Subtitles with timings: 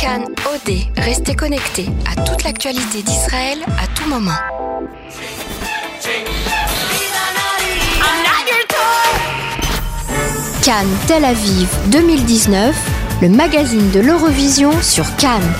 [0.00, 4.30] Cannes OD, restez connectés à toute l'actualité d'Israël à tout moment.
[10.62, 12.74] Cannes Tel Aviv 2019,
[13.20, 15.52] le magazine de l'Eurovision sur Cannes.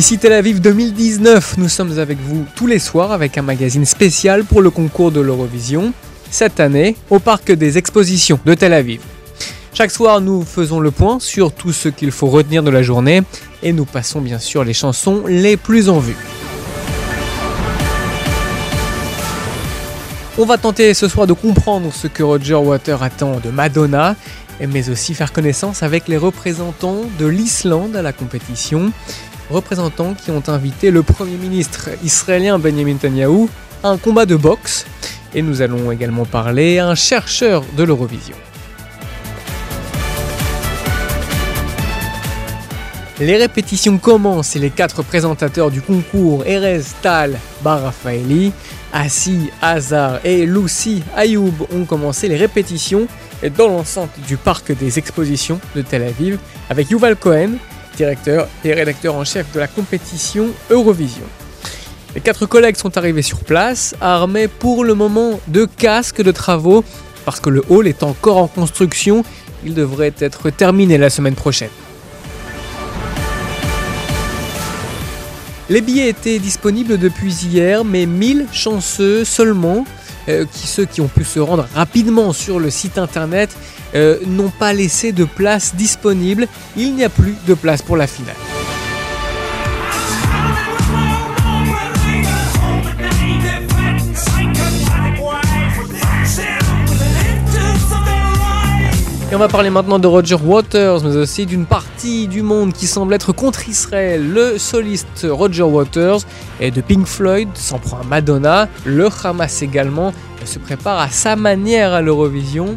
[0.00, 4.44] Ici Tel Aviv 2019, nous sommes avec vous tous les soirs avec un magazine spécial
[4.44, 5.92] pour le concours de l'Eurovision,
[6.30, 9.02] cette année au Parc des Expositions de Tel Aviv.
[9.74, 13.20] Chaque soir, nous faisons le point sur tout ce qu'il faut retenir de la journée
[13.62, 16.16] et nous passons bien sûr les chansons les plus en vue.
[20.38, 24.16] On va tenter ce soir de comprendre ce que Roger Water attend de Madonna,
[24.66, 28.92] mais aussi faire connaissance avec les représentants de l'Islande à la compétition
[29.50, 33.48] représentants qui ont invité le Premier ministre israélien Benjamin Netanyahu
[33.82, 34.86] à un combat de boxe.
[35.34, 38.36] Et nous allons également parler à un chercheur de l'Eurovision.
[43.20, 48.50] Les répétitions commencent et les quatre présentateurs du concours, Erez, Tal, Barafaeli,
[48.94, 53.06] Assi, Hazar et Lucy Ayoub, ont commencé les répétitions
[53.56, 56.38] dans l'enceinte du parc des expositions de Tel Aviv
[56.70, 57.50] avec Yuval Cohen,
[57.96, 61.24] directeur et rédacteur en chef de la compétition Eurovision.
[62.14, 66.84] Les quatre collègues sont arrivés sur place, armés pour le moment de casques de travaux,
[67.24, 69.24] parce que le hall est encore en construction,
[69.64, 71.70] il devrait être terminé la semaine prochaine.
[75.68, 79.84] Les billets étaient disponibles depuis hier, mais 1000 chanceux seulement
[80.28, 83.50] euh, qui, ceux qui ont pu se rendre rapidement sur le site internet
[83.94, 86.46] euh, n'ont pas laissé de place disponible.
[86.76, 88.36] Il n'y a plus de place pour la finale.
[99.30, 102.88] Et on va parler maintenant de Roger Waters, mais aussi d'une partie du monde qui
[102.88, 104.28] semble être contre Israël.
[104.28, 106.22] Le soliste Roger Waters
[106.58, 108.68] et de Pink Floyd s'en prend à Madonna.
[108.84, 110.12] Le Hamas également
[110.44, 112.76] se prépare à sa manière à l'Eurovision.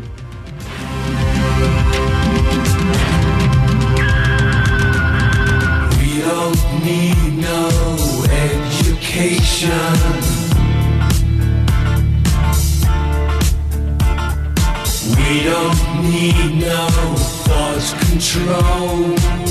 [18.23, 19.42] Control.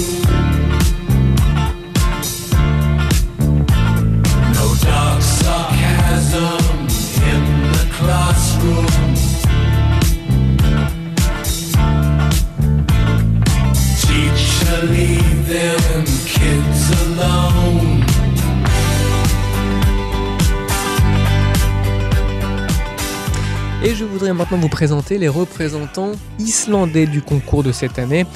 [23.84, 28.26] Et je voudrais maintenant vous présenter les représentants islandais du concours de cette année.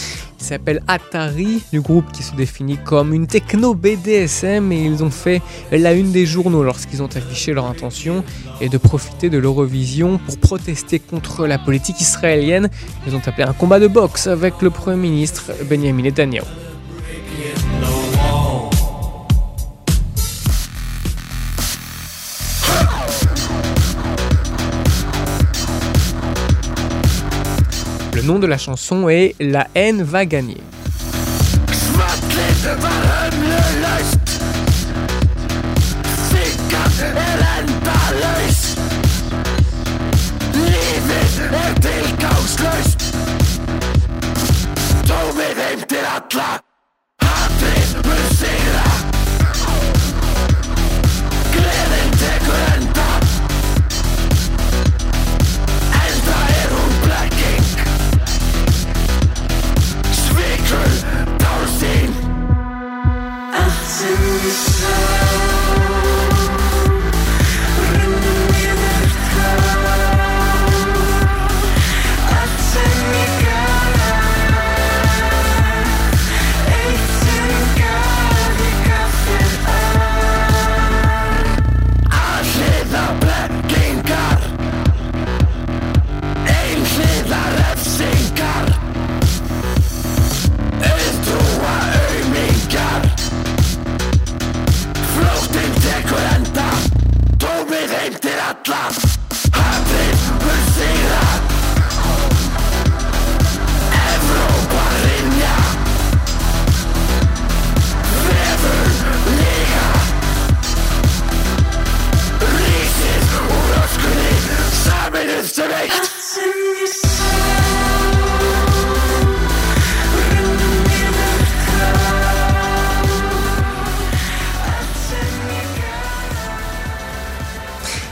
[0.41, 5.11] Ils s'appellent Atari, du groupe qui se définit comme une techno BDSM et ils ont
[5.11, 5.41] fait
[5.71, 8.25] la une des journaux lorsqu'ils ont affiché leur intention
[8.61, 12.69] et de profiter de l'Eurovision pour protester contre la politique israélienne.
[13.07, 16.45] Ils ont appelé un combat de boxe avec le Premier ministre Benjamin Netanyahu.
[28.27, 30.57] Nom de la chanson est La haine va gagner.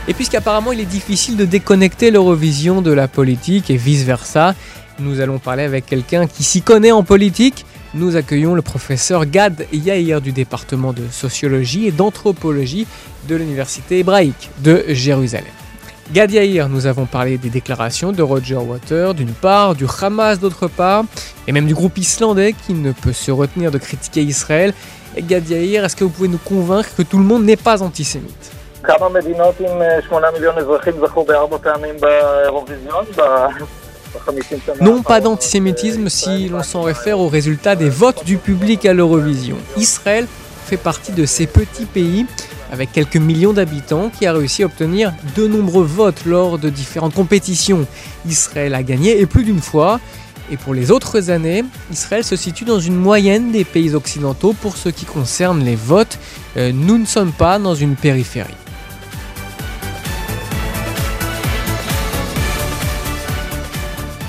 [0.07, 4.55] Et puisqu'apparemment il est difficile de déconnecter l'Eurovision de la politique et vice-versa,
[4.99, 7.65] nous allons parler avec quelqu'un qui s'y connaît en politique.
[7.95, 12.87] Nous accueillons le professeur Gad Yair du département de sociologie et d'anthropologie
[13.29, 15.53] de l'université hébraïque de Jérusalem.
[16.13, 20.69] Gad Yair, nous avons parlé des déclarations de Roger Water d'une part, du Hamas d'autre
[20.69, 21.05] part,
[21.47, 24.75] et même du groupe islandais qui ne peut se retenir de critiquer Israël.
[25.17, 27.83] Et Gad Yair, est-ce que vous pouvez nous convaincre que tout le monde n'est pas
[27.83, 28.54] antisémite?
[34.81, 39.57] Non, pas d'antisémitisme si l'on s'en réfère au résultat des votes du public à l'Eurovision.
[39.77, 40.27] Israël
[40.67, 42.27] fait partie de ces petits pays
[42.73, 47.15] avec quelques millions d'habitants qui a réussi à obtenir de nombreux votes lors de différentes
[47.15, 47.87] compétitions.
[48.27, 50.01] Israël a gagné et plus d'une fois.
[50.51, 54.77] Et pour les autres années, Israël se situe dans une moyenne des pays occidentaux pour
[54.77, 56.19] ce qui concerne les votes.
[56.57, 58.55] Euh, nous ne sommes pas dans une périphérie.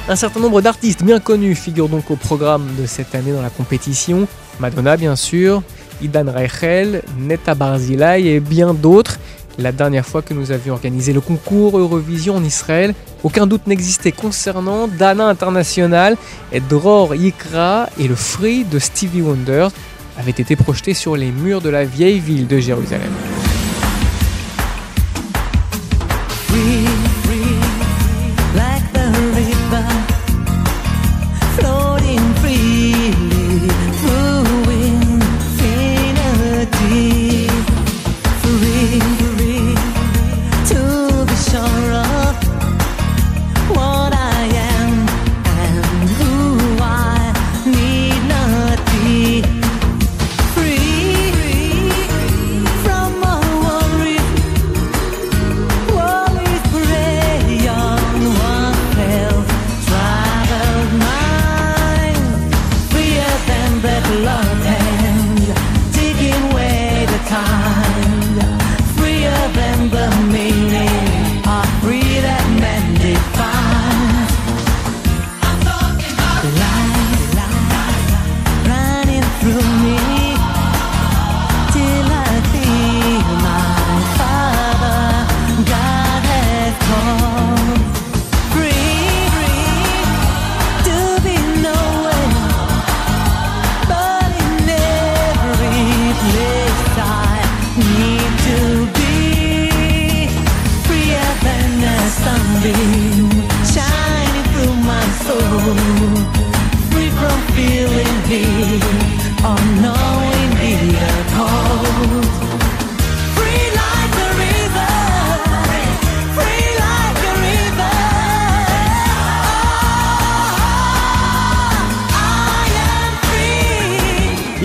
[0.07, 3.50] Un certain nombre d'artistes bien connus figurent donc au programme de cette année dans la
[3.50, 4.28] compétition.
[4.60, 5.63] Madonna bien sûr,
[6.00, 9.18] Idan Reichel, Neta Barzilai et bien d'autres.
[9.57, 12.94] La dernière fois que nous avions organisé le concours Eurovision en Israël,
[13.24, 16.18] aucun doute n'existait concernant Dana International
[16.52, 19.69] et Dror Yikra et le Free de Stevie Wonder
[20.19, 23.12] avaient été projetés sur les murs de la vieille ville de Jérusalem.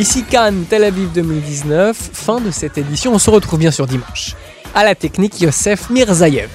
[0.00, 4.34] Ici Cannes, Tel Aviv 2019, fin de cette édition, on se retrouve bien sûr dimanche.
[4.75, 6.49] À la technique, Yosef Mirzayev.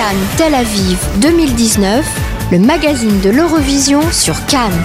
[0.00, 2.06] Cannes Tel Aviv 2019,
[2.52, 4.82] le magazine de l'Eurovision sur Cannes.